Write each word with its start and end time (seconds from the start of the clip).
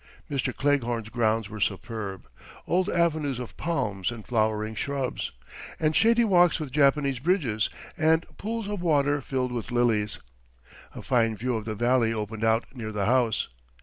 Mr. 0.31 0.51
Cleghorn's 0.51 1.09
grounds 1.09 1.47
were 1.47 1.61
superb 1.61 2.25
old 2.65 2.89
avenues 2.89 3.37
of 3.37 3.55
palms 3.55 4.09
and 4.09 4.25
flowering 4.25 4.73
shrubs, 4.73 5.31
and 5.79 5.95
shady 5.95 6.23
walks 6.23 6.59
with 6.59 6.71
Japanese 6.71 7.19
bridges, 7.19 7.69
and 7.97 8.25
pools 8.39 8.67
of 8.67 8.81
water 8.81 9.21
filled 9.21 9.51
with 9.51 9.69
lilies. 9.69 10.17
A 10.95 11.03
fine 11.03 11.37
view 11.37 11.55
of 11.55 11.65
the 11.65 11.75
valley 11.75 12.11
opened 12.11 12.43
out 12.43 12.65
near 12.75 12.91
the 12.91 13.05
house. 13.05 13.49